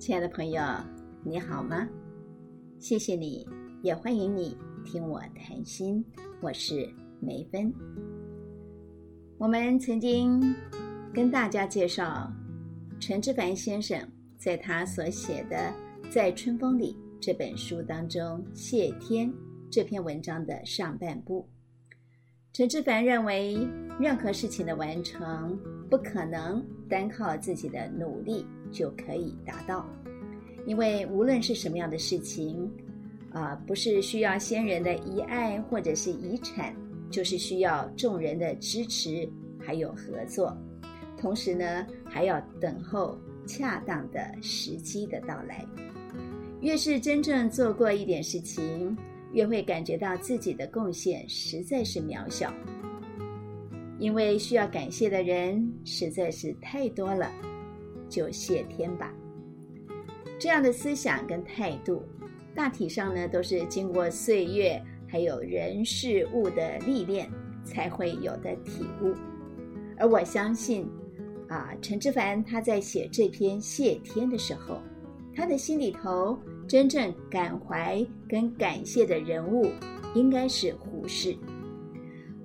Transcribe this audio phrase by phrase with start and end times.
[0.00, 0.62] 亲爱的朋友，
[1.22, 1.86] 你好吗？
[2.78, 3.46] 谢谢你，
[3.82, 6.02] 也欢迎你听我谈心。
[6.40, 6.88] 我是
[7.20, 7.70] 梅芬。
[9.36, 10.42] 我们曾经
[11.12, 12.32] 跟大家介绍
[12.98, 14.00] 陈之凡先生
[14.38, 15.70] 在他所写的
[16.10, 19.30] 《在春风里》这本书当中，谢天
[19.70, 21.46] 这篇文章的上半部。
[22.54, 23.68] 陈之凡认为，
[24.00, 25.60] 任何事情的完成
[25.90, 29.88] 不可能单靠自己的努力就可以达到，
[30.66, 32.70] 因为无论是什么样的事情，
[33.32, 36.74] 啊，不是需要先人的遗爱或者是遗产，
[37.10, 39.28] 就是需要众人的支持
[39.58, 40.56] 还有合作，
[41.18, 45.64] 同时呢，还要等候恰当的时机的到来。
[46.60, 48.96] 越是真正做过一点事情。
[49.32, 52.52] 越会感觉到自己的贡献实在是渺小，
[53.96, 57.30] 因为需要感谢的人实在是太多了，
[58.10, 59.10] 就谢天吧。
[60.38, 62.02] 这样的思想跟态度，
[62.54, 67.30] 大体上呢都是经过岁月还有人事物的历练
[67.64, 69.14] 才会有的体悟。
[69.96, 70.86] 而我相信，
[71.48, 74.78] 啊，陈之凡他在写这篇谢天的时候，
[75.34, 76.38] 他的心里头。
[76.68, 79.66] 真正感怀跟感谢的人物，
[80.14, 81.36] 应该是胡适。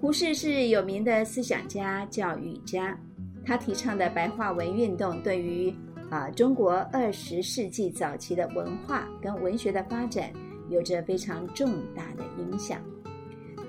[0.00, 2.98] 胡适是有名的思想家、教育家，
[3.46, 5.72] 他提倡的白话文运动，对于
[6.10, 10.32] 啊中国二十世纪早期的文化跟文学的发展，
[10.70, 12.80] 有着非常重大的影响。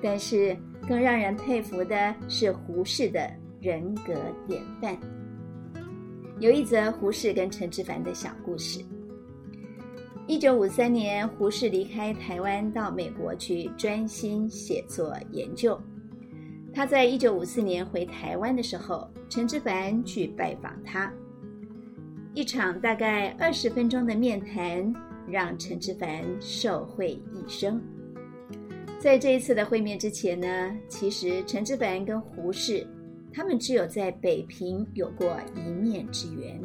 [0.02, 0.56] 但是
[0.88, 4.14] 更让人佩服的是胡适的人格
[4.48, 4.98] 典范。
[6.40, 8.84] 有一则胡适跟陈之凡的小故事。
[10.28, 15.80] 一九五三年，胡适离开台湾到美国去专心写作研究。
[16.76, 21.10] 他在一九五四年回台湾的时候，陈之凡去拜访他。
[22.34, 24.94] 一场大概二十分钟的面谈，
[25.26, 27.82] 让陈之凡受惠一生。
[29.00, 32.86] 在这一次的会面之前呢，其实陈之凡跟胡适
[33.32, 36.62] 他们只有在北平有过一面之缘，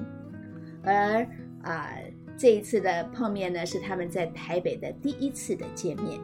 [0.82, 1.24] 而
[1.62, 1.88] 啊。
[2.36, 6.18] 这一次的碰面呢，是他们在台北的第一次的见面。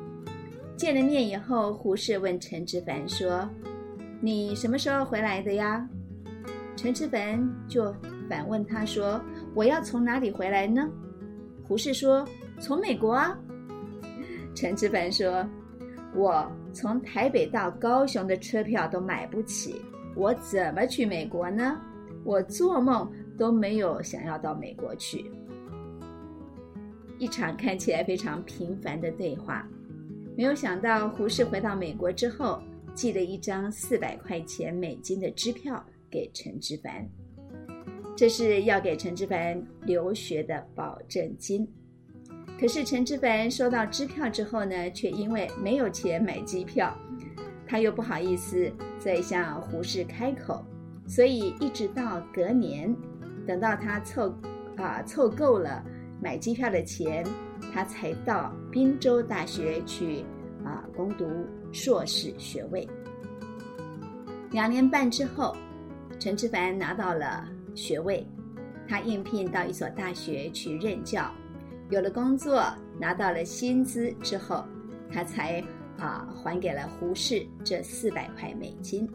[0.75, 3.47] 见了面以后，胡适问陈之凡说
[4.21, 5.88] ：“你什么时候回来的呀？”
[6.77, 7.94] 陈之凡就
[8.28, 9.21] 反问他说
[9.54, 10.88] ：“我要从哪里回来呢？”
[11.66, 12.26] 胡适说
[12.60, 13.37] ：“从美国啊。”
[14.55, 15.49] 陈之凡说
[16.15, 19.81] ：“我从台北到高雄的车票都买不起，
[20.15, 21.81] 我怎么去美国呢？
[22.25, 25.31] 我做梦都没有想要到美国去。”
[27.19, 29.66] 一场看起来非常平凡的对话，
[30.37, 32.62] 没有想到胡适回到美国之后，
[32.97, 37.07] 寄了一张四百块钱美金的支票给陈之凡，
[38.17, 41.69] 这是要给陈之凡留学的保证金。
[42.59, 46.97] 可是陈之凡收到支票之后呢，却因为没有钱买机票，
[47.67, 50.65] 他又不好意思再向胡适开口，
[51.06, 52.97] 所以一直到隔年，
[53.47, 54.35] 等到他凑
[54.79, 55.85] 啊凑够了。
[56.19, 57.23] 买机票的钱，
[57.75, 60.25] 他才到滨州大学去
[60.66, 61.25] 啊攻读
[61.72, 62.87] 硕士学位。
[64.50, 65.56] 两年半之后，
[66.19, 68.27] 陈之凡拿到了学位，
[68.88, 71.32] 他应聘到一所大学去任教，
[71.91, 72.65] 有了工作，
[72.99, 74.65] 拿到了薪资之后，
[75.10, 75.62] 他才
[75.99, 79.09] 啊还给了胡适这四百块美金。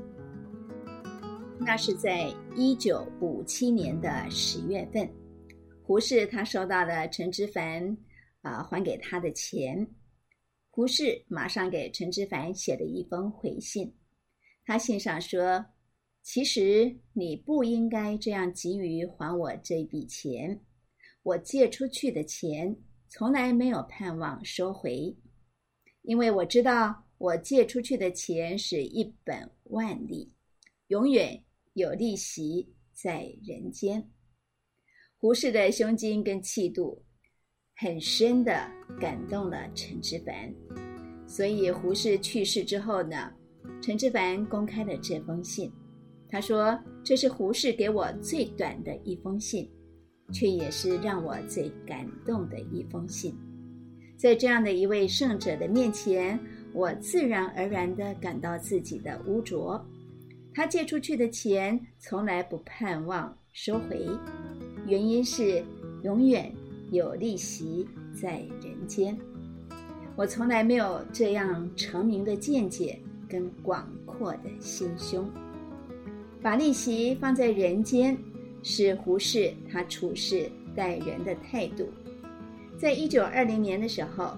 [1.59, 5.07] 那是在一九五七年的十月份。
[5.83, 7.97] 胡适他收到了陈之凡
[8.41, 9.85] 啊还给他的钱，
[10.73, 13.93] 胡适马上给陈之凡写了一封回信。
[14.63, 15.65] 他信上说
[16.23, 20.57] ：“其实你不应该这样急于还我这笔钱，
[21.23, 22.73] 我借出去的钱
[23.09, 25.13] 从来没有盼望收回，
[26.03, 30.33] 因为我知道我借出去的钱是一本万利，
[30.87, 31.43] 永远
[31.73, 34.09] 有利息在人间。”
[35.17, 37.03] 胡适的胸襟跟气度，
[37.81, 38.69] 很深的
[38.99, 40.53] 感动了陈之凡，
[41.25, 43.31] 所以胡适去世之后呢，
[43.81, 45.73] 陈之凡公开了这封信。
[46.29, 49.67] 他说：“这是胡适给我最短的一封信，
[50.31, 53.35] 却也是让我最感动的一封信。
[54.15, 56.39] 在这样的一位圣者的面前，
[56.73, 59.83] 我自然而然地感到自己的污浊。
[60.53, 64.07] 他借出去的钱，从来不盼望收回。”
[64.85, 65.63] 原因是
[66.03, 66.51] 永远
[66.91, 69.17] 有利息在人间。
[70.15, 75.27] 我从来没有这样成名的见解跟广阔的心胸。
[76.41, 78.17] 把利息放在人间，
[78.61, 81.87] 是胡适他处事待人的态度。
[82.77, 84.35] 在一九二零年的时候，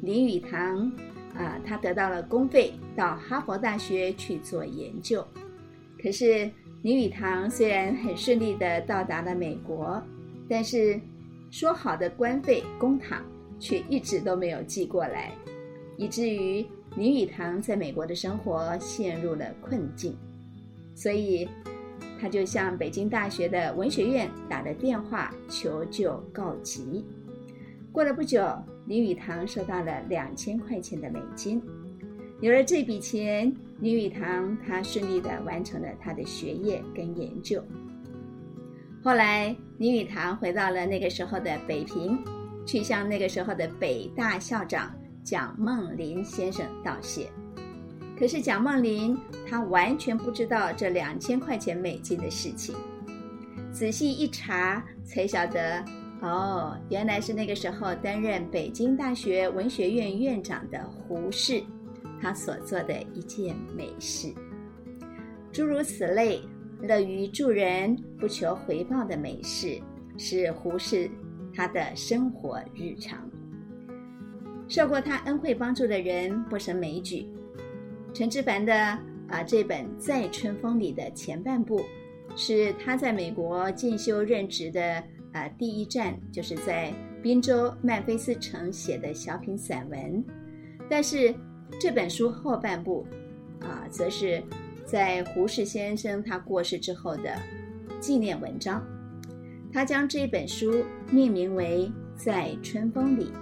[0.00, 0.90] 林语堂
[1.34, 5.24] 啊，他得到了公费到哈佛大学去做研究。
[6.02, 6.50] 可是
[6.82, 10.02] 林语堂虽然很顺利的到达了美国，
[10.48, 11.00] 但是
[11.54, 13.22] 说好的官费公帑
[13.60, 15.30] 却一直都没有寄过来，
[15.96, 16.66] 以至于
[16.96, 20.16] 林语堂在美国的生活陷入了困境。
[20.96, 21.48] 所以，
[22.20, 27.04] 他就向北京大学的文学院打了电话求救告急。
[27.92, 28.44] 过了不久，
[28.88, 31.62] 林语堂收到了两千块钱的美金。
[32.40, 37.62] 有了这笔钱，林语堂他顺利的完成了他的学业跟研究。
[39.04, 42.18] 后来，林语堂回到了那个时候的北平，
[42.64, 44.90] 去向那个时候的北大校长
[45.22, 47.28] 蒋梦麟先生道谢。
[48.18, 49.14] 可是蒋梦麟
[49.46, 52.74] 他完全不知道这两千块钱美金的事情。
[53.70, 55.84] 仔细一查，才晓得，
[56.22, 61.62] 哦，原来是那个时候担任北京大学文学院院长的胡适，
[62.22, 64.32] 他所做的一件美事。
[65.52, 66.40] 诸如此类，
[66.84, 69.80] 乐于助人、不求回报的美事，
[70.16, 71.10] 是胡适
[71.54, 73.18] 他的生活日常。
[74.68, 77.26] 受过他恩惠帮助的人不胜枚举。
[78.12, 78.74] 陈之凡的
[79.28, 81.80] 啊这本《在春风里》的前半部，
[82.36, 85.02] 是他在美国进修任职的
[85.32, 86.92] 啊第一站，就是在
[87.22, 90.24] 宾州曼菲斯城写的小品散文。
[90.88, 91.34] 但是
[91.80, 93.06] 这本书后半部
[93.60, 94.42] 啊，则是
[94.84, 97.36] 在胡适先生他过世之后的
[98.00, 98.84] 纪念文章。
[99.72, 101.90] 他将这本书命名为
[102.24, 103.32] 《在春风里》，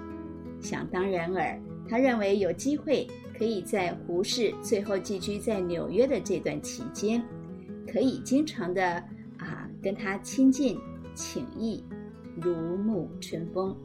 [0.66, 3.06] 想当然尔，他认为有机会。
[3.38, 7.20] 可以在胡适最后寄居在纽约的这段期间，
[7.90, 9.02] 可以经常的
[9.36, 10.78] 啊跟他亲近
[11.16, 11.82] 情谊，
[12.40, 13.76] 如沐春风，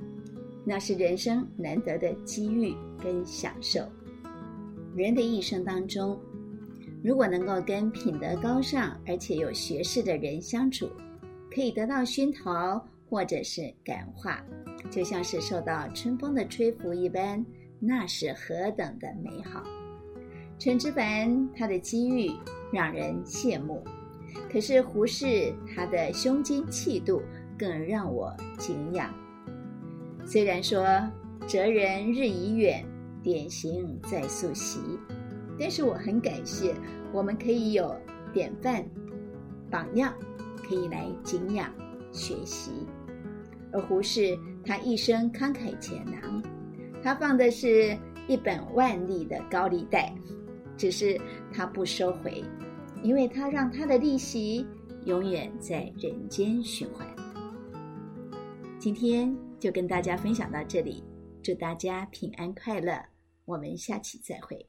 [0.64, 3.82] 那是人生难得的机遇跟享受。
[4.96, 6.20] 人的一生当中，
[7.08, 10.92] 如果能够跟品德高尚而且有学识的人相处，
[11.50, 14.44] 可以得到熏陶或者是感化，
[14.92, 17.46] 就像是受到春风的吹拂一般。
[17.80, 19.64] 那是何等的美好！
[20.60, 22.30] 陈之凡他的机遇
[22.74, 23.82] 让人羡慕，
[24.52, 27.22] 可是胡适他的胸襟气度
[27.58, 29.14] 更让我敬仰。
[30.26, 30.86] 虽然说
[31.48, 32.84] 哲人日已远，
[33.24, 34.82] 典型在溯习，
[35.58, 36.74] 但是我很感谢
[37.14, 37.96] 我们可以有
[38.34, 38.86] 典范、
[39.70, 40.14] 榜样，
[40.68, 41.74] 可以来敬仰
[42.12, 42.72] 学习。
[43.72, 46.44] 而胡适他一生慷慨解囊。
[47.04, 50.14] 他放的是一本万利的高利贷，
[50.76, 51.20] 只是
[51.54, 52.44] 他不收回，
[53.04, 54.66] 因为他让他的利息
[55.06, 57.08] 永远在人间循环。
[58.80, 61.04] 今天就跟大家分享到这里，
[61.42, 63.00] 祝大家平安快乐，
[63.46, 64.68] 我们下期再会。